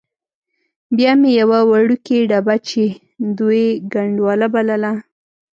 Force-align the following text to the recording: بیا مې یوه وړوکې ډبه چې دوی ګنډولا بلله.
بیا 0.97 1.11
مې 1.19 1.29
یوه 1.41 1.59
وړوکې 1.69 2.17
ډبه 2.29 2.55
چې 2.69 2.83
دوی 3.37 3.63
ګنډولا 3.93 4.47
بلله. 4.53 4.93